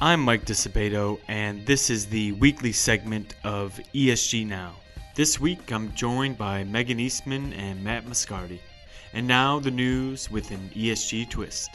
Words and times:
I'm 0.00 0.20
Mike 0.20 0.44
Disabato, 0.44 1.18
and 1.26 1.66
this 1.66 1.90
is 1.90 2.06
the 2.06 2.30
weekly 2.32 2.70
segment 2.70 3.34
of 3.42 3.80
ESG 3.92 4.46
Now. 4.46 4.76
This 5.16 5.40
week, 5.40 5.72
I'm 5.72 5.92
joined 5.92 6.38
by 6.38 6.62
Megan 6.62 7.00
Eastman 7.00 7.52
and 7.54 7.82
Matt 7.82 8.06
Moscardi. 8.06 8.60
And 9.12 9.26
now, 9.26 9.58
the 9.58 9.72
news 9.72 10.30
with 10.30 10.52
an 10.52 10.70
ESG 10.72 11.28
twist. 11.30 11.70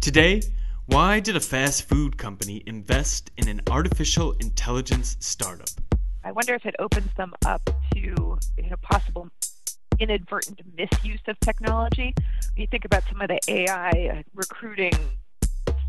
Today, 0.00 0.40
why 0.88 1.20
did 1.20 1.36
a 1.36 1.40
fast 1.40 1.86
food 1.86 2.16
company 2.16 2.62
invest 2.66 3.30
in 3.36 3.46
an 3.46 3.60
artificial 3.70 4.32
intelligence 4.40 5.18
startup? 5.20 5.68
I 6.24 6.32
wonder 6.32 6.54
if 6.54 6.64
it 6.64 6.74
opens 6.78 7.12
them 7.14 7.34
up 7.44 7.60
to 7.92 7.98
you 8.00 8.70
know 8.70 8.76
possible 8.80 9.28
inadvertent 9.98 10.60
misuse 10.76 11.20
of 11.26 11.38
technology. 11.40 12.14
When 12.16 12.62
you 12.62 12.66
think 12.68 12.86
about 12.86 13.02
some 13.06 13.20
of 13.20 13.28
the 13.28 13.38
AI 13.48 13.90
uh, 13.90 14.22
recruiting 14.34 14.94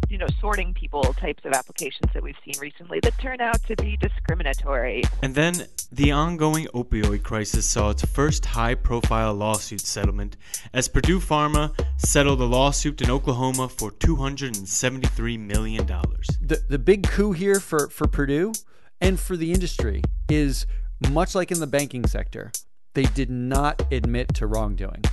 you 0.10 0.18
know, 0.18 0.28
sorting 0.42 0.74
people 0.74 1.04
types 1.14 1.46
of 1.46 1.54
applications 1.54 2.12
that 2.14 2.24
we've 2.24 2.36
seen 2.44 2.60
recently 2.60 3.00
that 3.02 3.18
turn 3.20 3.40
out 3.40 3.62
to 3.64 3.76
be 3.76 3.96
discriminatory. 3.98 5.04
And 5.22 5.36
then 5.36 5.68
the 5.92 6.12
ongoing 6.12 6.66
opioid 6.74 7.24
crisis 7.24 7.70
saw 7.70 7.92
its 7.92 8.04
first 8.04 8.46
high 8.46 8.76
profile 8.76 9.34
lawsuit 9.34 9.82
settlement 9.82 10.36
as 10.74 10.88
Purdue 10.88 11.20
Pharma 11.20 11.74
settled 11.98 12.42
a 12.42 12.46
lawsuit 12.46 13.02
in 13.02 13.12
Oklahoma 13.12 13.70
for 13.70 13.92
$273 13.92 15.40
million. 15.40 15.86
The, 15.86 16.62
the 16.68 16.80
big 16.80 17.08
coup 17.08 17.32
here 17.32 17.60
for, 17.60 17.88
for 17.90 18.08
Purdue 18.08 18.54
and 19.00 19.20
for 19.20 19.38
the 19.38 19.54
industry 19.54 20.02
is 20.30 20.66
much 21.12 21.36
like 21.36 21.52
in 21.52 21.60
the 21.60 21.68
banking 21.68 22.06
sector, 22.06 22.52
they 22.94 23.04
did 23.04 23.30
not 23.30 23.82
admit 23.92 24.34
to 24.36 24.48
wrongdoing. 24.48 25.04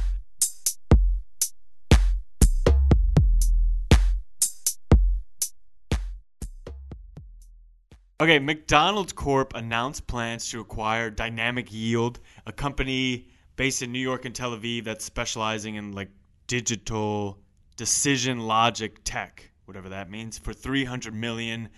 Okay, 8.18 8.38
McDonald's 8.38 9.12
Corp 9.12 9.52
announced 9.54 10.06
plans 10.06 10.48
to 10.48 10.60
acquire 10.60 11.10
Dynamic 11.10 11.70
Yield, 11.70 12.18
a 12.46 12.52
company 12.52 13.28
based 13.56 13.82
in 13.82 13.92
New 13.92 13.98
York 13.98 14.24
and 14.24 14.34
Tel 14.34 14.56
Aviv 14.56 14.84
that's 14.84 15.04
specializing 15.04 15.74
in 15.74 15.92
like 15.92 16.08
digital 16.46 17.38
decision 17.76 18.40
logic 18.40 19.00
tech, 19.04 19.50
whatever 19.66 19.90
that 19.90 20.10
means, 20.10 20.38
for 20.38 20.54
300 20.54 21.12
million. 21.12 21.68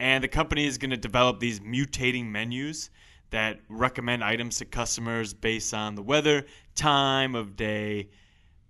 And 0.00 0.24
the 0.24 0.26
company 0.26 0.66
is 0.66 0.78
going 0.78 0.90
to 0.90 0.96
develop 0.96 1.38
these 1.38 1.60
mutating 1.60 2.26
menus 2.26 2.90
that 3.30 3.60
recommend 3.68 4.24
items 4.24 4.58
to 4.58 4.64
customers 4.64 5.32
based 5.32 5.72
on 5.72 5.94
the 5.94 6.02
weather, 6.02 6.44
time 6.74 7.36
of 7.36 7.54
day, 7.54 8.08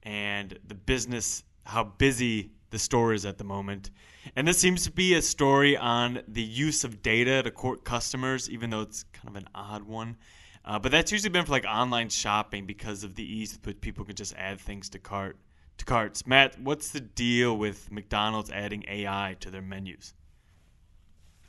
and 0.03 0.59
the 0.69 0.75
business, 0.75 1.43
how 1.65 1.85
busy 1.85 2.51
the 2.75 2.79
store 2.81 3.15
is 3.15 3.25
at 3.25 3.39
the 3.39 3.45
moment. 3.45 3.93
And 4.35 4.49
this 4.49 4.59
seems 4.59 4.83
to 4.83 4.91
be 4.91 5.15
a 5.15 5.23
story 5.23 5.77
on 5.77 6.23
the 6.27 6.43
use 6.43 6.83
of 6.83 7.03
data 7.03 7.41
to 7.45 7.51
court 7.53 7.85
customers, 7.85 8.51
even 8.51 8.69
though 8.69 8.81
it's 8.81 9.05
kind 9.13 9.29
of 9.29 9.37
an 9.37 9.49
odd 9.55 9.85
one. 9.85 10.17
Uh, 10.65 10.81
but 10.81 10.91
that's 10.91 11.13
usually 11.13 11.31
been 11.31 11.45
for 11.45 11.53
like 11.53 11.65
online 11.67 12.09
shopping 12.09 12.67
because 12.67 13.05
of 13.05 13.15
the 13.15 13.23
ease 13.23 13.53
with 13.53 13.65
which 13.65 13.81
people 13.81 14.05
can 14.05 14.17
just 14.17 14.35
add 14.37 14.61
things 14.61 14.89
to 14.91 14.99
cart 14.99 15.39
to 15.79 15.85
carts. 15.85 16.27
Matt, 16.27 16.61
what's 16.61 16.91
the 16.91 17.01
deal 17.01 17.57
with 17.57 17.93
McDonald's 17.93 18.51
adding 18.51 18.85
AI 18.89 19.37
to 19.39 19.51
their 19.51 19.63
menus? 19.63 20.15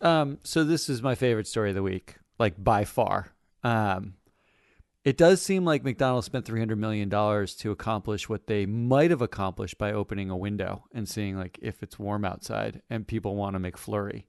Um, 0.01 0.37
so 0.43 0.63
this 0.63 0.89
is 0.89 1.01
my 1.01 1.15
favorite 1.15 1.47
story 1.47 1.69
of 1.69 1.75
the 1.75 1.83
week, 1.83 2.17
like 2.37 2.63
by 2.63 2.85
far. 2.85 3.33
Um, 3.63 4.13
it 5.05 5.17
does 5.17 5.39
seem 5.39 5.63
like 5.63 5.83
McDonald's 5.83 6.25
spent 6.25 6.45
$300 6.45 6.79
million 6.79 7.09
to 7.11 7.71
accomplish 7.71 8.27
what 8.27 8.47
they 8.47 8.66
might 8.66 9.11
have 9.11 9.21
accomplished 9.21 9.77
by 9.77 9.93
opening 9.93 10.31
a 10.31 10.35
window 10.35 10.85
and 10.91 11.07
seeing 11.07 11.38
like 11.38 11.59
if 11.61 11.83
it's 11.83 11.99
warm 11.99 12.25
outside 12.25 12.81
and 12.89 13.07
people 13.07 13.35
want 13.35 13.53
to 13.55 13.59
McFlurry. 13.59 14.23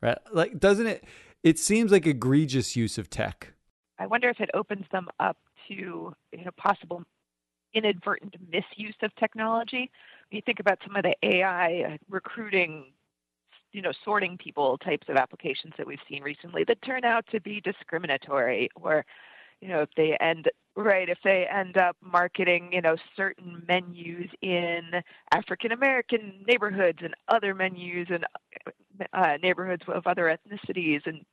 Right? 0.00 0.16
Like 0.32 0.58
doesn't 0.58 0.86
it 0.86 1.04
it 1.42 1.58
seems 1.58 1.92
like 1.92 2.06
egregious 2.06 2.74
use 2.74 2.96
of 2.98 3.10
tech. 3.10 3.52
I 3.98 4.06
wonder 4.06 4.28
if 4.30 4.40
it 4.40 4.50
opens 4.54 4.86
them 4.90 5.08
up 5.20 5.36
to 5.68 5.74
you 5.74 6.44
know 6.44 6.52
possible 6.56 7.04
inadvertent 7.74 8.34
misuse 8.50 8.96
of 9.02 9.14
technology. 9.16 9.90
When 10.30 10.36
you 10.36 10.42
think 10.44 10.58
about 10.58 10.78
some 10.86 10.96
of 10.96 11.02
the 11.02 11.14
AI 11.22 11.82
uh, 11.82 11.96
recruiting 12.08 12.92
you 13.72 13.82
know 13.82 13.92
sorting 14.04 14.38
people 14.38 14.78
types 14.78 15.06
of 15.10 15.16
applications 15.16 15.74
that 15.76 15.86
we've 15.86 15.98
seen 16.08 16.22
recently 16.22 16.64
that 16.64 16.80
turn 16.80 17.04
out 17.04 17.26
to 17.32 17.40
be 17.40 17.60
discriminatory 17.60 18.70
or 18.74 19.04
you 19.60 19.68
know 19.68 19.82
if 19.82 19.90
they 19.96 20.16
end 20.20 20.48
right 20.76 21.08
if 21.08 21.18
they 21.24 21.46
end 21.46 21.76
up 21.76 21.96
marketing 22.00 22.70
you 22.72 22.80
know 22.80 22.96
certain 23.16 23.62
menus 23.66 24.30
in 24.42 24.82
african 25.32 25.72
american 25.72 26.44
neighborhoods 26.46 26.98
and 27.02 27.14
other 27.28 27.54
menus 27.54 28.08
in 28.10 28.24
uh, 29.12 29.36
neighborhoods 29.42 29.82
of 29.88 30.06
other 30.06 30.36
ethnicities 30.36 31.06
and 31.06 31.24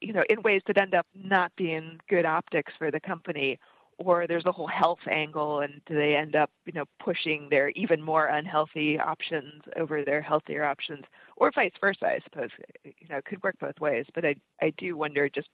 you 0.00 0.12
know 0.12 0.24
in 0.30 0.42
ways 0.42 0.62
that 0.66 0.78
end 0.78 0.94
up 0.94 1.06
not 1.14 1.52
being 1.56 1.98
good 2.08 2.24
optics 2.24 2.72
for 2.78 2.90
the 2.90 3.00
company 3.00 3.58
or 3.98 4.26
there's 4.26 4.46
a 4.46 4.52
whole 4.52 4.66
health 4.66 4.98
angle 5.10 5.60
and 5.60 5.80
do 5.86 5.94
they 5.94 6.16
end 6.16 6.34
up 6.34 6.50
you 6.64 6.72
know 6.72 6.84
pushing 6.98 7.48
their 7.50 7.68
even 7.70 8.00
more 8.00 8.26
unhealthy 8.26 8.98
options 8.98 9.62
over 9.76 10.04
their 10.04 10.22
healthier 10.22 10.64
options 10.64 11.04
or 11.36 11.50
vice 11.54 11.72
versa 11.80 12.06
i 12.06 12.18
suppose 12.24 12.50
you 12.84 13.08
know 13.10 13.18
it 13.18 13.24
could 13.24 13.42
work 13.42 13.56
both 13.60 13.78
ways 13.80 14.06
but 14.14 14.24
i 14.24 14.34
i 14.60 14.72
do 14.78 14.96
wonder 14.96 15.28
just 15.28 15.48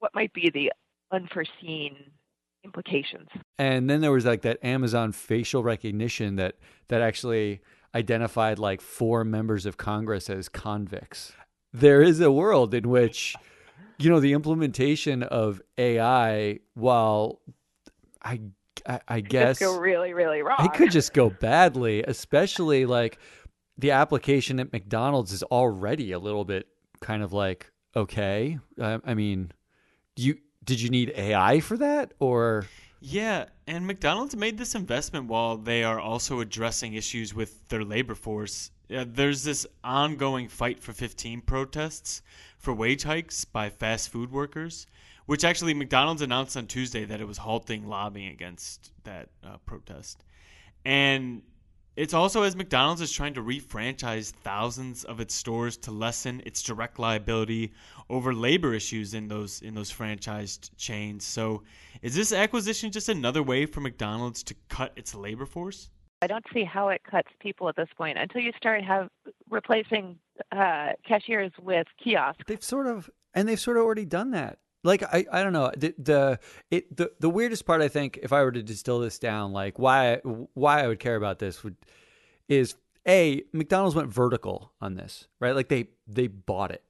what 0.00 0.14
might 0.14 0.32
be 0.32 0.50
the 0.50 0.70
unforeseen 1.12 1.96
implications. 2.64 3.28
And 3.58 3.88
then 3.88 4.00
there 4.00 4.12
was 4.12 4.24
like 4.24 4.42
that 4.42 4.64
Amazon 4.64 5.12
facial 5.12 5.62
recognition 5.62 6.36
that 6.36 6.56
that 6.88 7.00
actually 7.00 7.60
identified 7.94 8.58
like 8.58 8.80
four 8.80 9.24
members 9.24 9.66
of 9.66 9.76
Congress 9.76 10.30
as 10.30 10.48
convicts. 10.48 11.32
There 11.72 12.02
is 12.02 12.20
a 12.20 12.30
world 12.30 12.74
in 12.74 12.88
which 12.88 13.34
you 13.98 14.10
know 14.10 14.20
the 14.20 14.32
implementation 14.32 15.22
of 15.22 15.60
AI 15.78 16.60
while 16.74 17.40
I 18.22 18.40
I, 18.86 19.00
I 19.08 19.20
guess 19.20 19.58
go 19.58 19.78
really 19.78 20.12
really 20.14 20.42
wrong. 20.42 20.64
It 20.64 20.72
could 20.74 20.90
just 20.90 21.12
go 21.12 21.30
badly, 21.30 22.02
especially 22.02 22.86
like 22.86 23.18
the 23.78 23.92
application 23.92 24.60
at 24.60 24.72
McDonald's 24.72 25.32
is 25.32 25.42
already 25.44 26.12
a 26.12 26.18
little 26.18 26.44
bit 26.44 26.68
kind 27.00 27.22
of 27.22 27.32
like 27.32 27.72
okay. 27.96 28.58
I, 28.80 28.98
I 29.04 29.14
mean, 29.14 29.52
you 30.16 30.38
did 30.64 30.80
you 30.80 30.90
need 30.90 31.12
AI 31.16 31.60
for 31.60 31.76
that 31.76 32.12
or? 32.18 32.66
Yeah, 33.00 33.46
and 33.66 33.86
McDonald's 33.86 34.36
made 34.36 34.58
this 34.58 34.74
investment 34.74 35.26
while 35.26 35.56
they 35.56 35.82
are 35.84 35.98
also 35.98 36.40
addressing 36.40 36.94
issues 36.94 37.34
with 37.34 37.66
their 37.68 37.82
labor 37.82 38.14
force. 38.14 38.70
Uh, 38.94 39.04
there's 39.08 39.42
this 39.42 39.66
ongoing 39.82 40.48
fight 40.48 40.78
for 40.80 40.92
15 40.92 41.40
protests 41.42 42.22
for 42.58 42.74
wage 42.74 43.04
hikes 43.04 43.44
by 43.44 43.70
fast 43.70 44.10
food 44.10 44.30
workers, 44.30 44.86
which 45.26 45.44
actually 45.44 45.72
McDonald's 45.72 46.20
announced 46.20 46.56
on 46.56 46.66
Tuesday 46.66 47.04
that 47.06 47.20
it 47.20 47.26
was 47.26 47.38
halting 47.38 47.88
lobbying 47.88 48.28
against 48.28 48.92
that 49.04 49.28
uh, 49.42 49.56
protest. 49.64 50.24
And 50.84 51.42
it's 52.00 52.14
also 52.14 52.44
as 52.44 52.56
McDonald's 52.56 53.02
is 53.02 53.12
trying 53.12 53.34
to 53.34 53.42
refranchise 53.42 54.30
thousands 54.30 55.04
of 55.04 55.20
its 55.20 55.34
stores 55.34 55.76
to 55.76 55.90
lessen 55.90 56.42
its 56.46 56.62
direct 56.62 56.98
liability 56.98 57.74
over 58.08 58.32
labor 58.32 58.72
issues 58.72 59.12
in 59.12 59.28
those 59.28 59.60
in 59.60 59.74
those 59.74 59.92
franchised 59.92 60.70
chains. 60.78 61.26
So, 61.26 61.62
is 62.00 62.14
this 62.14 62.32
acquisition 62.32 62.90
just 62.90 63.10
another 63.10 63.42
way 63.42 63.66
for 63.66 63.82
McDonald's 63.82 64.42
to 64.44 64.54
cut 64.70 64.92
its 64.96 65.14
labor 65.14 65.44
force? 65.44 65.90
I 66.22 66.26
don't 66.26 66.44
see 66.54 66.64
how 66.64 66.88
it 66.88 67.02
cuts 67.04 67.28
people 67.38 67.68
at 67.68 67.76
this 67.76 67.88
point 67.98 68.16
until 68.16 68.40
you 68.40 68.52
start 68.56 68.82
have 68.82 69.10
replacing 69.50 70.18
uh, 70.52 70.92
cashiers 71.06 71.52
with 71.60 71.86
kiosks. 72.02 72.44
They've 72.46 72.64
sort 72.64 72.86
of 72.86 73.10
and 73.34 73.46
they've 73.46 73.60
sort 73.60 73.76
of 73.76 73.82
already 73.82 74.06
done 74.06 74.30
that 74.30 74.58
like 74.82 75.02
I, 75.02 75.26
I 75.30 75.42
don't 75.42 75.52
know 75.52 75.70
the, 75.76 75.94
the 75.98 76.40
it 76.70 76.96
the, 76.96 77.12
the 77.20 77.30
weirdest 77.30 77.66
part 77.66 77.82
I 77.82 77.88
think 77.88 78.18
if 78.22 78.32
I 78.32 78.42
were 78.42 78.52
to 78.52 78.62
distill 78.62 79.00
this 79.00 79.18
down 79.18 79.52
like 79.52 79.78
why 79.78 80.16
why 80.54 80.82
I 80.82 80.86
would 80.86 80.98
care 81.00 81.16
about 81.16 81.38
this 81.38 81.62
would 81.62 81.76
is 82.48 82.76
a 83.06 83.42
McDonald's 83.52 83.94
went 83.94 84.08
vertical 84.08 84.72
on 84.80 84.94
this 84.94 85.26
right? 85.38 85.54
Like 85.54 85.68
they 85.68 85.88
they 86.06 86.26
bought 86.26 86.70
it. 86.70 86.82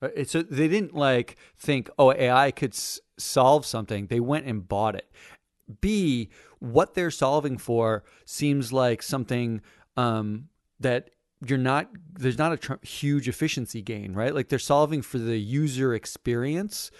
Right? 0.00 0.28
so 0.28 0.42
they 0.42 0.68
didn't 0.68 0.94
like 0.94 1.36
think 1.58 1.90
oh 1.98 2.12
AI 2.12 2.50
could 2.50 2.72
s- 2.74 3.00
solve 3.18 3.64
something. 3.66 4.06
They 4.06 4.20
went 4.20 4.46
and 4.46 4.66
bought 4.66 4.94
it. 4.94 5.10
B 5.80 6.30
what 6.58 6.94
they're 6.94 7.10
solving 7.10 7.58
for 7.58 8.04
seems 8.24 8.72
like 8.72 9.02
something 9.02 9.60
um, 9.96 10.48
that 10.80 11.10
you're 11.46 11.58
not 11.58 11.90
there's 12.12 12.38
not 12.38 12.52
a 12.52 12.56
tr- 12.56 12.74
huge 12.82 13.28
efficiency 13.28 13.82
gain 13.82 14.12
right? 14.14 14.34
Like 14.34 14.48
they're 14.48 14.58
solving 14.58 15.02
for 15.02 15.18
the 15.18 15.38
user 15.38 15.94
experience 15.94 16.90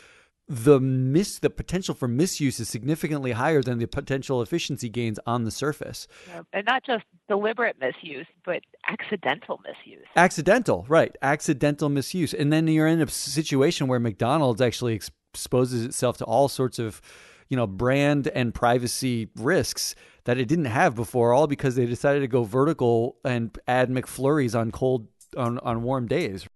the 0.46 0.78
mis 0.78 1.38
the 1.38 1.48
potential 1.48 1.94
for 1.94 2.06
misuse 2.06 2.60
is 2.60 2.68
significantly 2.68 3.32
higher 3.32 3.62
than 3.62 3.78
the 3.78 3.86
potential 3.86 4.42
efficiency 4.42 4.88
gains 4.88 5.18
on 5.26 5.44
the 5.44 5.50
surface. 5.50 6.06
And 6.52 6.66
not 6.66 6.84
just 6.84 7.04
deliberate 7.28 7.76
misuse, 7.80 8.26
but 8.44 8.60
accidental 8.86 9.60
misuse. 9.64 10.06
Accidental, 10.16 10.84
right? 10.88 11.16
Accidental 11.22 11.88
misuse, 11.88 12.34
and 12.34 12.52
then 12.52 12.68
you're 12.68 12.86
in 12.86 13.00
a 13.00 13.08
situation 13.08 13.86
where 13.86 13.98
McDonald's 13.98 14.60
actually 14.60 14.94
exposes 14.94 15.84
itself 15.84 16.18
to 16.18 16.24
all 16.24 16.48
sorts 16.48 16.78
of, 16.78 17.00
you 17.48 17.56
know, 17.56 17.66
brand 17.66 18.28
and 18.28 18.54
privacy 18.54 19.30
risks 19.36 19.94
that 20.24 20.38
it 20.38 20.46
didn't 20.46 20.66
have 20.66 20.94
before, 20.94 21.32
all 21.32 21.46
because 21.46 21.74
they 21.74 21.86
decided 21.86 22.20
to 22.20 22.28
go 22.28 22.44
vertical 22.44 23.16
and 23.24 23.58
add 23.66 23.88
McFlurries 23.88 24.58
on 24.58 24.70
cold 24.70 25.08
on 25.36 25.58
on 25.60 25.82
warm 25.82 26.06
days. 26.06 26.46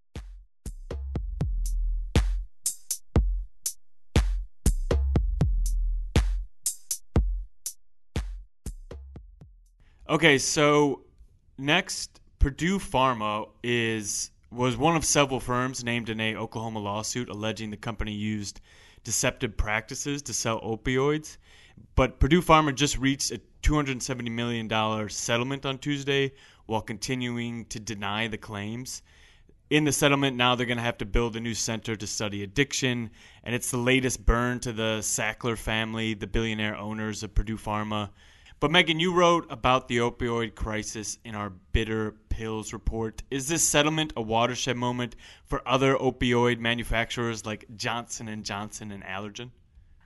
Okay, 10.09 10.39
so 10.39 11.01
next, 11.59 12.19
Purdue 12.39 12.79
Pharma 12.79 13.47
is 13.61 14.31
was 14.51 14.75
one 14.75 14.95
of 14.95 15.05
several 15.05 15.39
firms 15.39 15.83
named 15.83 16.09
in 16.09 16.19
a 16.19 16.35
Oklahoma 16.35 16.79
lawsuit 16.79 17.29
alleging 17.29 17.69
the 17.69 17.77
company 17.77 18.11
used 18.11 18.59
deceptive 19.03 19.55
practices 19.55 20.23
to 20.23 20.33
sell 20.33 20.59
opioids. 20.61 21.37
But 21.93 22.19
Purdue 22.19 22.41
Pharma 22.41 22.73
just 22.73 22.97
reached 22.97 23.29
a 23.29 23.39
$270 23.61 24.31
million 24.31 25.09
settlement 25.09 25.67
on 25.67 25.77
Tuesday 25.77 26.31
while 26.65 26.81
continuing 26.81 27.65
to 27.65 27.79
deny 27.79 28.27
the 28.27 28.39
claims. 28.39 29.03
In 29.69 29.83
the 29.83 29.91
settlement, 29.91 30.35
now 30.35 30.55
they're 30.55 30.65
going 30.65 30.77
to 30.77 30.83
have 30.83 30.97
to 30.97 31.05
build 31.05 31.35
a 31.35 31.39
new 31.39 31.53
center 31.53 31.95
to 31.95 32.07
study 32.07 32.41
addiction, 32.41 33.11
and 33.43 33.53
it's 33.53 33.69
the 33.69 33.77
latest 33.77 34.25
burn 34.25 34.59
to 34.61 34.73
the 34.73 35.01
Sackler 35.01 35.55
family, 35.55 36.15
the 36.15 36.25
billionaire 36.25 36.75
owners 36.75 37.21
of 37.21 37.35
Purdue 37.35 37.57
Pharma. 37.57 38.09
But 38.59 38.71
Megan, 38.71 38.99
you 38.99 39.13
wrote 39.13 39.49
about 39.49 39.87
the 39.87 39.97
opioid 39.99 40.53
crisis 40.53 41.17
in 41.23 41.33
our 41.33 41.49
Bitter 41.49 42.15
Pills 42.27 42.73
report. 42.73 43.23
Is 43.31 43.47
this 43.47 43.63
settlement 43.63 44.11
a 44.17 44.21
watershed 44.21 44.75
moment 44.75 45.15
for 45.45 45.65
other 45.65 45.95
opioid 45.95 46.59
manufacturers 46.59 47.45
like 47.45 47.63
Johnson 47.77 48.27
and 48.27 48.43
Johnson 48.43 48.91
and 48.91 49.01
Allergan? 49.01 49.51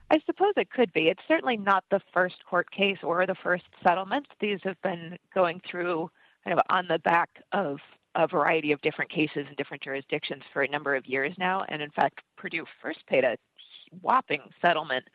I 0.08 0.20
suppose 0.24 0.52
it 0.56 0.70
could 0.70 0.92
be. 0.92 1.08
It's 1.08 1.22
certainly 1.26 1.56
not 1.56 1.82
the 1.90 1.98
first 2.12 2.44
court 2.48 2.70
case 2.70 2.98
or 3.02 3.26
the 3.26 3.34
first 3.34 3.64
settlement. 3.82 4.28
These 4.38 4.60
have 4.62 4.80
been 4.82 5.18
going 5.34 5.60
through 5.68 6.08
kind 6.44 6.56
of 6.56 6.64
on 6.70 6.86
the 6.86 7.00
back 7.00 7.30
of 7.50 7.78
a 8.14 8.28
variety 8.28 8.70
of 8.70 8.80
different 8.82 9.10
cases 9.10 9.46
in 9.48 9.54
different 9.56 9.82
jurisdictions 9.82 10.44
for 10.52 10.62
a 10.62 10.68
number 10.68 10.94
of 10.94 11.06
years 11.06 11.34
now. 11.38 11.64
And 11.68 11.82
in 11.82 11.90
fact, 11.90 12.20
Purdue 12.36 12.66
first 12.80 13.04
paid 13.08 13.24
a 13.24 13.36
whopping 14.00 14.42
settlement 14.62 15.06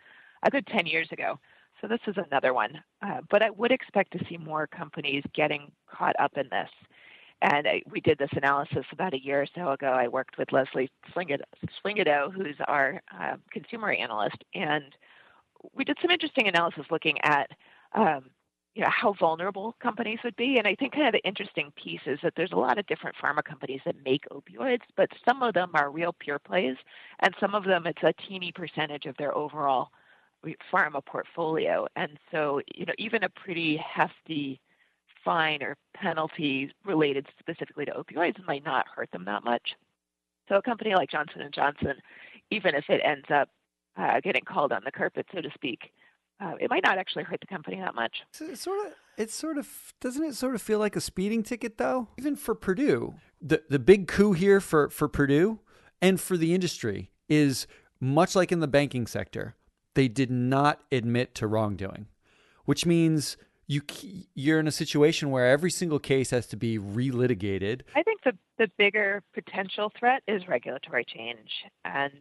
a 0.43 0.51
good 0.51 0.67
10 0.67 0.87
years 0.87 1.09
ago 1.13 1.39
so 1.81 1.87
this 1.87 1.99
is 2.07 2.15
another 2.17 2.53
one. 2.53 2.81
Uh, 3.01 3.21
but 3.29 3.41
I 3.41 3.49
would 3.49 3.71
expect 3.71 4.11
to 4.13 4.25
see 4.29 4.37
more 4.37 4.67
companies 4.67 5.23
getting 5.33 5.71
caught 5.91 6.15
up 6.19 6.37
in 6.37 6.47
this. 6.49 6.69
And 7.41 7.67
I, 7.67 7.81
we 7.89 8.01
did 8.01 8.17
this 8.17 8.29
analysis 8.33 8.85
about 8.91 9.13
a 9.13 9.23
year 9.23 9.41
or 9.41 9.47
so 9.55 9.71
ago. 9.71 9.87
I 9.87 10.07
worked 10.07 10.37
with 10.37 10.51
Leslie 10.51 10.91
Swingado, 11.15 12.33
who's 12.33 12.55
our 12.67 13.01
uh, 13.17 13.37
consumer 13.51 13.91
analyst, 13.91 14.43
and 14.53 14.83
we 15.73 15.85
did 15.85 15.97
some 16.01 16.11
interesting 16.11 16.47
analysis 16.47 16.85
looking 16.91 17.17
at 17.23 17.49
um, 17.93 18.25
you 18.75 18.83
know 18.83 18.91
how 18.91 19.13
vulnerable 19.13 19.75
companies 19.81 20.19
would 20.23 20.35
be. 20.35 20.57
And 20.57 20.67
I 20.67 20.75
think 20.75 20.93
kind 20.93 21.07
of 21.07 21.13
the 21.13 21.27
interesting 21.27 21.71
piece 21.81 22.01
is 22.05 22.19
that 22.23 22.33
there's 22.35 22.51
a 22.51 22.57
lot 22.57 22.77
of 22.77 22.85
different 22.87 23.15
pharma 23.21 23.43
companies 23.43 23.81
that 23.85 23.95
make 24.05 24.25
opioids, 24.31 24.81
but 24.95 25.09
some 25.27 25.41
of 25.41 25.53
them 25.53 25.71
are 25.73 25.91
real 25.91 26.13
pure 26.19 26.39
plays, 26.39 26.75
and 27.19 27.33
some 27.39 27.55
of 27.55 27.63
them 27.63 27.87
it's 27.87 28.03
a 28.03 28.13
teeny 28.27 28.51
percentage 28.51 29.05
of 29.05 29.15
their 29.17 29.35
overall 29.35 29.89
pharma 30.71 31.03
portfolio. 31.05 31.87
And 31.95 32.17
so, 32.31 32.61
you 32.73 32.85
know, 32.85 32.93
even 32.97 33.23
a 33.23 33.29
pretty 33.29 33.77
hefty 33.77 34.59
fine 35.23 35.61
or 35.61 35.75
penalty 35.93 36.71
related 36.85 37.27
specifically 37.39 37.85
to 37.85 37.91
opioids 37.91 38.43
might 38.45 38.63
not 38.63 38.85
hurt 38.93 39.11
them 39.11 39.25
that 39.25 39.43
much. 39.43 39.75
So 40.47 40.55
a 40.55 40.61
company 40.61 40.95
like 40.95 41.11
Johnson 41.11 41.41
and 41.41 41.53
Johnson, 41.53 41.95
even 42.51 42.73
if 42.73 42.85
it 42.89 43.01
ends 43.03 43.25
up 43.29 43.49
uh, 43.97 44.19
getting 44.21 44.43
called 44.43 44.71
on 44.71 44.81
the 44.83 44.91
carpet, 44.91 45.25
so 45.33 45.41
to 45.41 45.49
speak, 45.53 45.91
uh, 46.41 46.53
it 46.59 46.69
might 46.69 46.83
not 46.83 46.97
actually 46.97 47.23
hurt 47.23 47.41
the 47.41 47.47
company 47.47 47.77
that 47.77 47.93
much. 47.93 48.17
It 48.39 48.57
sort 48.57 48.87
of, 48.87 48.93
it 49.17 49.29
sort 49.29 49.57
of 49.57 49.67
doesn't 49.99 50.23
it 50.23 50.35
sort 50.35 50.55
of 50.55 50.61
feel 50.61 50.79
like 50.79 50.95
a 50.95 51.01
speeding 51.01 51.43
ticket 51.43 51.77
though? 51.77 52.07
Even 52.17 52.35
for 52.35 52.55
Purdue, 52.55 53.15
the 53.41 53.61
the 53.69 53.79
big 53.79 54.07
coup 54.07 54.31
here 54.31 54.61
for 54.61 54.89
for 54.89 55.09
Purdue 55.09 55.59
and 56.01 56.19
for 56.19 56.37
the 56.37 56.53
industry 56.53 57.11
is 57.27 57.67
much 57.99 58.35
like 58.35 58.51
in 58.53 58.61
the 58.61 58.67
banking 58.67 59.05
sector 59.05 59.55
they 59.99 60.07
did 60.07 60.31
not 60.31 60.79
admit 60.93 61.35
to 61.35 61.45
wrongdoing, 61.45 62.05
which 62.63 62.85
means 62.85 63.35
you 63.67 63.81
you're 64.33 64.57
in 64.57 64.65
a 64.65 64.71
situation 64.71 65.29
where 65.29 65.51
every 65.51 65.69
single 65.69 65.99
case 65.99 66.29
has 66.29 66.47
to 66.47 66.55
be 66.55 66.79
relitigated. 66.79 67.81
I 67.97 68.03
think 68.03 68.23
the 68.23 68.31
the 68.57 68.71
bigger 68.77 69.21
potential 69.33 69.91
threat 69.99 70.23
is 70.25 70.47
regulatory 70.47 71.03
change, 71.03 71.49
and 71.83 72.13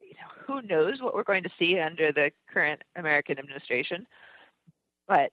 you 0.00 0.14
know, 0.14 0.28
who 0.44 0.60
knows 0.62 1.00
what 1.00 1.14
we're 1.14 1.22
going 1.22 1.44
to 1.44 1.50
see 1.56 1.78
under 1.78 2.10
the 2.10 2.32
current 2.52 2.82
American 2.96 3.38
administration, 3.38 4.04
but 5.06 5.30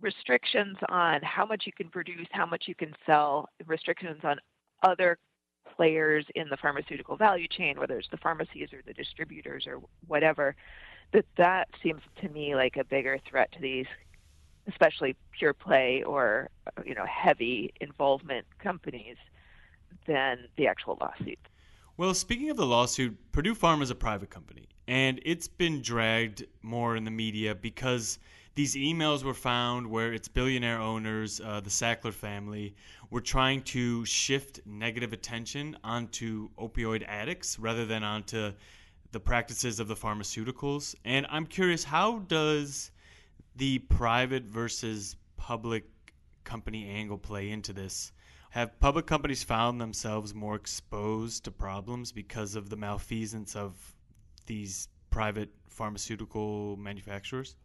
restrictions 0.00 0.78
on 0.88 1.20
how 1.22 1.46
much 1.46 1.62
you 1.64 1.72
can 1.72 1.90
produce, 1.90 2.26
how 2.32 2.46
much 2.46 2.64
you 2.66 2.74
can 2.74 2.92
sell, 3.06 3.48
restrictions 3.68 4.18
on 4.24 4.40
other 4.82 5.16
players 5.80 6.26
in 6.34 6.50
the 6.50 6.58
pharmaceutical 6.58 7.16
value 7.16 7.48
chain, 7.48 7.80
whether 7.80 7.96
it's 7.96 8.10
the 8.10 8.18
pharmacies 8.18 8.68
or 8.70 8.82
the 8.84 8.92
distributors 8.92 9.66
or 9.66 9.80
whatever, 10.08 10.54
that 11.14 11.24
that 11.38 11.68
seems 11.82 12.02
to 12.20 12.28
me 12.28 12.54
like 12.54 12.76
a 12.76 12.84
bigger 12.84 13.18
threat 13.30 13.50
to 13.50 13.60
these, 13.62 13.86
especially 14.68 15.16
pure 15.38 15.54
play 15.54 16.02
or 16.02 16.50
you 16.84 16.94
know 16.94 17.06
heavy 17.06 17.72
involvement 17.80 18.44
companies, 18.58 19.16
than 20.06 20.40
the 20.58 20.66
actual 20.66 20.98
lawsuit. 21.00 21.38
Well, 21.96 22.12
speaking 22.12 22.50
of 22.50 22.58
the 22.58 22.66
lawsuit, 22.66 23.16
Purdue 23.32 23.54
Pharma 23.54 23.80
is 23.80 23.90
a 23.90 23.94
private 23.94 24.28
company, 24.28 24.68
and 24.86 25.18
it's 25.24 25.48
been 25.48 25.80
dragged 25.80 26.44
more 26.60 26.94
in 26.94 27.04
the 27.04 27.10
media 27.10 27.54
because 27.54 28.18
these 28.60 28.74
emails 28.74 29.24
were 29.24 29.32
found 29.32 29.86
where 29.86 30.12
its 30.12 30.28
billionaire 30.28 30.78
owners, 30.78 31.40
uh, 31.40 31.60
the 31.60 31.70
Sackler 31.70 32.12
family, 32.12 32.76
were 33.08 33.22
trying 33.22 33.62
to 33.62 34.04
shift 34.04 34.60
negative 34.66 35.14
attention 35.14 35.74
onto 35.82 36.50
opioid 36.58 37.02
addicts 37.08 37.58
rather 37.58 37.86
than 37.86 38.04
onto 38.04 38.52
the 39.12 39.18
practices 39.18 39.80
of 39.80 39.88
the 39.88 39.96
pharmaceuticals. 39.96 40.94
And 41.06 41.26
I'm 41.30 41.46
curious, 41.46 41.82
how 41.82 42.18
does 42.18 42.90
the 43.56 43.78
private 43.78 44.42
versus 44.42 45.16
public 45.38 45.84
company 46.44 46.86
angle 46.90 47.16
play 47.16 47.48
into 47.48 47.72
this? 47.72 48.12
Have 48.50 48.78
public 48.78 49.06
companies 49.06 49.42
found 49.42 49.80
themselves 49.80 50.34
more 50.34 50.56
exposed 50.56 51.44
to 51.44 51.50
problems 51.50 52.12
because 52.12 52.56
of 52.56 52.68
the 52.68 52.76
malfeasance 52.76 53.56
of 53.56 53.72
these 54.44 54.88
private 55.08 55.48
pharmaceutical 55.70 56.76
manufacturers? 56.76 57.56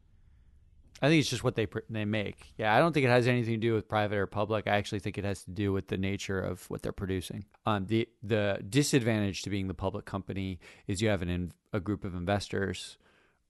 I 1.01 1.09
think 1.09 1.19
it's 1.19 1.29
just 1.29 1.43
what 1.43 1.55
they 1.55 1.67
they 1.89 2.05
make. 2.05 2.53
Yeah, 2.57 2.73
I 2.73 2.79
don't 2.79 2.93
think 2.93 3.05
it 3.05 3.09
has 3.09 3.27
anything 3.27 3.55
to 3.55 3.59
do 3.59 3.73
with 3.73 3.87
private 3.87 4.17
or 4.17 4.27
public. 4.27 4.65
I 4.65 4.77
actually 4.77 4.99
think 4.99 5.17
it 5.17 5.25
has 5.25 5.43
to 5.43 5.51
do 5.51 5.73
with 5.73 5.87
the 5.87 5.97
nature 5.97 6.39
of 6.39 6.69
what 6.69 6.83
they're 6.83 6.93
producing. 6.93 7.45
Um, 7.65 7.85
the 7.87 8.07
the 8.23 8.59
disadvantage 8.67 9.41
to 9.41 9.49
being 9.49 9.67
the 9.67 9.73
public 9.73 10.05
company 10.05 10.59
is 10.87 11.01
you 11.01 11.09
have 11.09 11.21
an 11.21 11.51
a 11.73 11.79
group 11.79 12.05
of 12.05 12.15
investors 12.15 12.97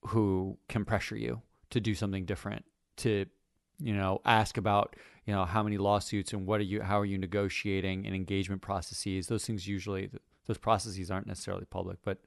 who 0.08 0.58
can 0.68 0.84
pressure 0.84 1.16
you 1.16 1.42
to 1.70 1.80
do 1.80 1.94
something 1.94 2.24
different, 2.24 2.64
to 2.98 3.26
you 3.78 3.94
know 3.94 4.20
ask 4.24 4.56
about 4.56 4.96
you 5.24 5.32
know 5.32 5.44
how 5.44 5.62
many 5.62 5.78
lawsuits 5.78 6.32
and 6.32 6.46
what 6.46 6.60
are 6.60 6.64
you 6.64 6.82
how 6.82 6.98
are 6.98 7.06
you 7.06 7.16
negotiating 7.16 8.06
and 8.06 8.14
engagement 8.14 8.60
processes. 8.60 9.28
Those 9.28 9.46
things 9.46 9.68
usually 9.68 10.10
those 10.46 10.58
processes 10.58 11.12
aren't 11.12 11.28
necessarily 11.28 11.64
public, 11.64 11.98
but 12.02 12.18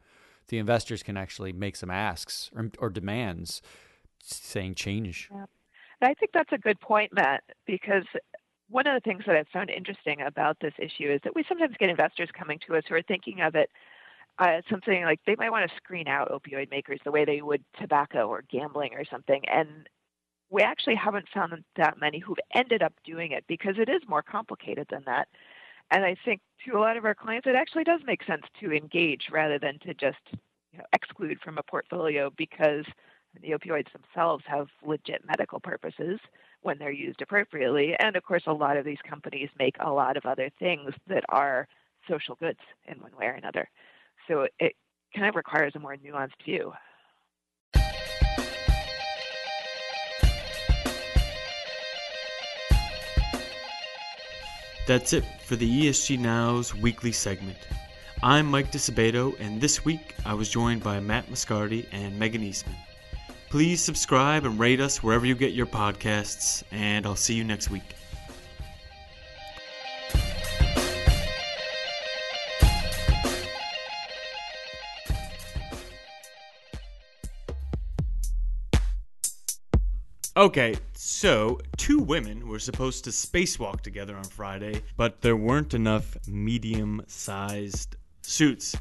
the 0.47 0.59
investors 0.59 1.03
can 1.03 1.17
actually 1.17 1.53
make 1.53 1.75
some 1.75 1.91
asks 1.91 2.49
or, 2.55 2.71
or 2.79 2.89
demands 2.89 3.61
saying 4.21 4.75
change. 4.75 5.29
Yeah. 5.31 5.45
I 6.01 6.13
think 6.13 6.31
that's 6.33 6.53
a 6.53 6.57
good 6.57 6.79
point, 6.79 7.11
Matt, 7.13 7.43
because 7.65 8.05
one 8.69 8.87
of 8.87 8.93
the 8.93 9.01
things 9.01 9.23
that 9.25 9.35
I've 9.35 9.47
found 9.49 9.69
interesting 9.69 10.21
about 10.21 10.57
this 10.61 10.73
issue 10.77 11.11
is 11.11 11.19
that 11.23 11.35
we 11.35 11.43
sometimes 11.47 11.75
get 11.77 11.89
investors 11.89 12.29
coming 12.37 12.59
to 12.67 12.75
us 12.77 12.83
who 12.87 12.95
are 12.95 13.01
thinking 13.01 13.41
of 13.41 13.55
it 13.55 13.69
uh, 14.39 14.61
something 14.69 15.03
like 15.03 15.19
they 15.25 15.35
might 15.35 15.51
want 15.51 15.69
to 15.69 15.75
screen 15.75 16.07
out 16.07 16.31
opioid 16.31 16.71
makers 16.71 16.99
the 17.03 17.11
way 17.11 17.25
they 17.25 17.41
would 17.41 17.63
tobacco 17.79 18.27
or 18.27 18.43
gambling 18.49 18.93
or 18.93 19.03
something. 19.03 19.43
And 19.49 19.89
we 20.49 20.61
actually 20.61 20.95
haven't 20.95 21.27
found 21.33 21.53
that 21.75 21.99
many 21.99 22.19
who've 22.19 22.37
ended 22.55 22.81
up 22.81 22.93
doing 23.03 23.33
it 23.33 23.43
because 23.47 23.75
it 23.77 23.89
is 23.89 24.01
more 24.07 24.23
complicated 24.23 24.87
than 24.89 25.03
that. 25.05 25.27
And 25.91 26.05
I 26.05 26.15
think 26.23 26.39
to 26.65 26.77
a 26.77 26.79
lot 26.79 26.97
of 26.97 27.05
our 27.05 27.15
clients, 27.15 27.47
it 27.47 27.55
actually 27.55 27.83
does 27.83 27.99
make 28.05 28.23
sense 28.23 28.43
to 28.61 28.71
engage 28.71 29.27
rather 29.31 29.59
than 29.59 29.77
to 29.79 29.93
just 29.93 30.17
you 30.71 30.77
know, 30.77 30.85
exclude 30.93 31.39
from 31.43 31.57
a 31.57 31.63
portfolio 31.63 32.31
because 32.37 32.85
the 33.41 33.51
opioids 33.51 33.91
themselves 33.93 34.43
have 34.47 34.67
legit 34.83 35.23
medical 35.25 35.59
purposes 35.59 36.19
when 36.61 36.77
they're 36.77 36.91
used 36.91 37.21
appropriately. 37.21 37.95
And 37.99 38.15
of 38.15 38.23
course, 38.23 38.43
a 38.47 38.53
lot 38.53 38.77
of 38.77 38.85
these 38.85 38.97
companies 39.07 39.49
make 39.57 39.75
a 39.79 39.91
lot 39.91 40.17
of 40.17 40.25
other 40.25 40.49
things 40.59 40.93
that 41.07 41.23
are 41.29 41.67
social 42.09 42.35
goods 42.35 42.59
in 42.87 42.99
one 42.99 43.15
way 43.17 43.27
or 43.27 43.33
another. 43.33 43.69
So 44.27 44.47
it, 44.59 44.73
kind 45.15 45.27
of 45.27 45.35
requires 45.35 45.73
a 45.75 45.79
more 45.79 45.95
nuanced 45.95 46.43
view. 46.45 46.71
That's 54.85 55.13
it 55.13 55.23
for 55.45 55.55
the 55.55 55.87
ESG 55.87 56.19
Now's 56.19 56.75
weekly 56.75 57.11
segment. 57.11 57.57
I'm 58.21 58.47
Mike 58.47 58.71
Disabato, 58.71 59.39
and 59.39 59.61
this 59.61 59.85
week 59.85 60.15
I 60.25 60.33
was 60.33 60.49
joined 60.49 60.83
by 60.83 60.99
Matt 60.99 61.27
Moscardi 61.27 61.85
and 61.91 62.17
Megan 62.17 62.43
Eastman. 62.43 62.75
Please 63.49 63.83
subscribe 63.83 64.45
and 64.45 64.59
rate 64.59 64.79
us 64.79 65.01
wherever 65.01 65.25
you 65.25 65.33
get 65.33 65.53
your 65.53 65.65
podcasts, 65.65 66.63
and 66.71 67.05
I'll 67.05 67.15
see 67.15 67.33
you 67.33 67.43
next 67.43 67.71
week. 67.71 67.81
Okay, 80.37 80.75
so 80.93 81.59
two 81.75 81.99
women 81.99 82.47
were 82.47 82.59
supposed 82.59 83.03
to 83.03 83.09
spacewalk 83.09 83.81
together 83.81 84.15
on 84.15 84.23
Friday, 84.23 84.83
but 84.95 85.21
there 85.21 85.35
weren't 85.35 85.73
enough 85.73 86.15
medium 86.27 87.01
sized 87.07 87.97
suits. 88.29 88.75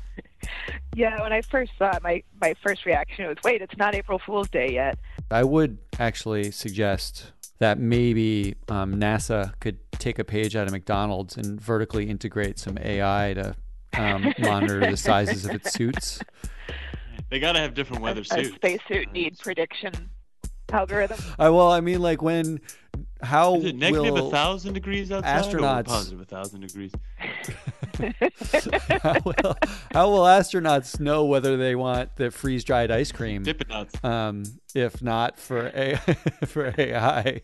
Yeah, 0.94 1.20
when 1.22 1.32
I 1.32 1.42
first 1.42 1.72
saw 1.78 1.96
it, 1.96 2.02
my, 2.02 2.22
my 2.40 2.54
first 2.62 2.84
reaction 2.84 3.26
was, 3.26 3.36
wait, 3.44 3.62
it's 3.62 3.76
not 3.76 3.94
April 3.94 4.20
Fool's 4.24 4.48
Day 4.48 4.72
yet. 4.72 4.98
I 5.30 5.44
would 5.44 5.78
actually 5.98 6.50
suggest 6.50 7.32
that 7.58 7.78
maybe 7.78 8.54
um, 8.68 8.94
NASA 8.94 9.52
could 9.60 9.78
take 9.92 10.18
a 10.18 10.24
page 10.24 10.54
out 10.54 10.66
of 10.66 10.72
McDonald's 10.72 11.36
and 11.36 11.60
vertically 11.60 12.08
integrate 12.08 12.58
some 12.58 12.78
AI 12.78 13.34
to 13.34 13.56
um, 13.98 14.32
monitor 14.38 14.80
the 14.90 14.96
sizes 14.96 15.44
of 15.44 15.52
its 15.52 15.72
suits. 15.72 16.20
They 17.30 17.40
got 17.40 17.52
to 17.52 17.60
have 17.60 17.74
different 17.74 18.02
weather 18.02 18.22
a, 18.22 18.24
suits. 18.24 18.50
A 18.50 18.54
spacesuit 18.54 19.12
need 19.12 19.38
prediction 19.38 19.92
algorithm. 20.72 21.18
Uh, 21.32 21.52
well, 21.52 21.70
I 21.70 21.80
mean, 21.80 22.00
like 22.00 22.22
when 22.22 22.60
how 23.22 23.56
Is 23.56 23.64
it 23.66 23.76
negative 23.76 24.14
will 24.14 24.28
a 24.28 24.30
thousand 24.30 24.74
degrees 24.74 25.10
outside 25.10 25.44
astronauts- 25.44 25.80
or 25.80 25.84
positive 25.84 26.20
a 26.20 26.24
thousand 26.24 26.60
degrees? 26.60 26.92
how 29.02 29.16
will, 29.24 29.56
how 29.92 30.08
will 30.10 30.24
astronauts 30.24 31.00
know 31.00 31.24
whether 31.24 31.56
they 31.56 31.74
want 31.74 32.14
the 32.16 32.30
freeze 32.30 32.64
dried 32.64 32.90
ice 32.90 33.10
cream? 33.10 33.42
Dipping 33.42 33.68
nuts. 33.68 34.02
Um, 34.04 34.44
if 34.74 35.02
not 35.02 35.38
for 35.38 35.66
A 35.74 35.96
for 36.46 36.74
AI. 36.78 37.42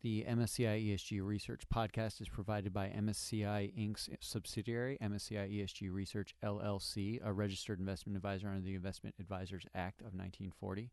The 0.00 0.24
MSCI 0.28 0.94
ESG 0.94 1.26
Research 1.26 1.62
podcast 1.74 2.20
is 2.20 2.28
provided 2.28 2.72
by 2.72 2.86
MSCI 2.88 3.76
Inc.'s 3.76 4.08
subsidiary, 4.20 4.96
MSCI 5.02 5.52
ESG 5.52 5.92
Research 5.92 6.36
LLC, 6.44 7.18
a 7.24 7.32
registered 7.32 7.80
investment 7.80 8.16
advisor 8.16 8.48
under 8.48 8.60
the 8.60 8.76
Investment 8.76 9.16
Advisors 9.18 9.64
Act 9.74 10.00
of 10.00 10.14
1940. 10.14 10.92